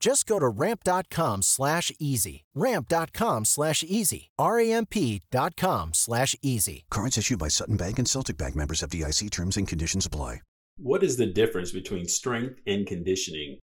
[0.00, 2.44] Just go to ramp.com slash easy.
[2.54, 4.30] Ramp.com slash easy.
[4.38, 6.86] R-A-M-P.com slash easy.
[6.90, 10.40] Cards issued by Sutton Bank and Celtic Bank members FDIC terms and conditions apply.
[10.78, 13.58] What is the difference between strength and conditioning?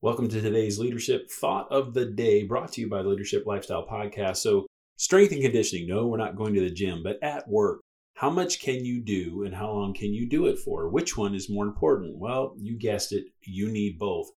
[0.00, 3.84] Welcome to today's leadership thought of the day brought to you by the Leadership Lifestyle
[3.84, 4.36] Podcast.
[4.36, 5.88] So, strength and conditioning.
[5.88, 7.80] No, we're not going to the gym, but at work,
[8.14, 10.88] how much can you do and how long can you do it for?
[10.88, 12.18] Which one is more important?
[12.18, 14.30] Well, you guessed it, you need both.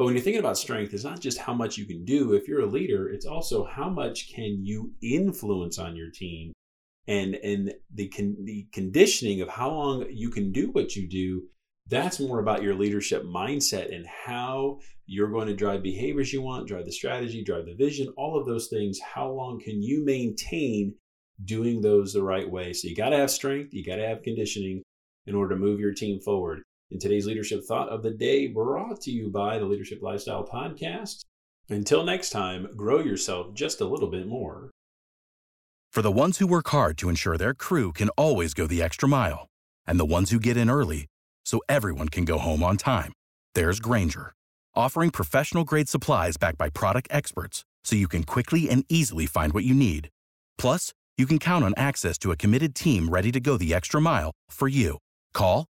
[0.00, 2.32] But when you're thinking about strength, it's not just how much you can do.
[2.32, 6.54] If you're a leader, it's also how much can you influence on your team,
[7.06, 11.42] and and the con- the conditioning of how long you can do what you do.
[11.86, 16.66] That's more about your leadership mindset and how you're going to drive behaviors you want,
[16.66, 18.98] drive the strategy, drive the vision, all of those things.
[19.00, 20.94] How long can you maintain
[21.44, 22.72] doing those the right way?
[22.72, 24.82] So you got to have strength, you got to have conditioning
[25.26, 26.62] in order to move your team forward.
[26.90, 31.24] In today's leadership thought of the day, brought to you by the Leadership Lifestyle Podcast.
[31.68, 34.72] Until next time, grow yourself just a little bit more.
[35.92, 39.08] For the ones who work hard to ensure their crew can always go the extra
[39.08, 39.46] mile,
[39.86, 41.06] and the ones who get in early
[41.44, 43.12] so everyone can go home on time,
[43.54, 44.32] there's Grainger,
[44.74, 49.52] offering professional grade supplies backed by product experts so you can quickly and easily find
[49.52, 50.08] what you need.
[50.58, 54.00] Plus, you can count on access to a committed team ready to go the extra
[54.00, 54.98] mile for you.
[55.32, 55.66] Call,